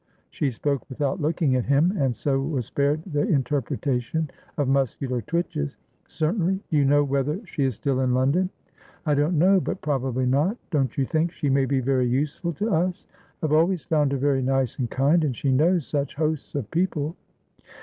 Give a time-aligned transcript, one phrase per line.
[0.31, 5.77] She spoke without looking at him, and so was spared the interpretation of muscular twitches.
[6.07, 6.59] "Certainly.
[6.71, 8.49] Do you know whether she is still in London?"
[9.05, 10.57] "I don't know, but probably not.
[10.71, 13.05] Don't you think she may be very useful to us?
[13.43, 16.71] I have always found her very nice and kind, and she knows such hosts of
[16.71, 17.15] people."